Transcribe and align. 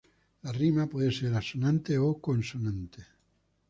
La 0.41 0.51
rima 0.51 0.87
puede 0.87 1.11
ser 1.11 1.35
asonante 1.35 1.95
o 1.99 2.19
consonante. 2.19 3.05